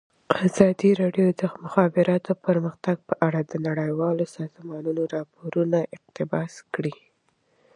ازادي 0.47 0.89
راډیو 1.01 1.27
د 1.33 1.37
د 1.41 1.43
مخابراتو 1.63 2.31
پرمختګ 2.45 2.97
په 3.07 3.13
اړه 3.27 3.41
د 3.43 3.53
نړیوالو 3.67 4.25
سازمانونو 4.37 5.01
راپورونه 5.15 5.79
اقتباس 5.95 6.53
کړي. 6.73 6.95